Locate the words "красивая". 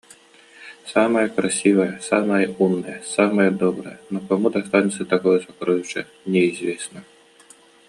1.29-1.99